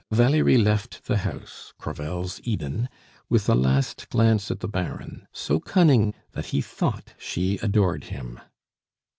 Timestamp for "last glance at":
3.53-4.59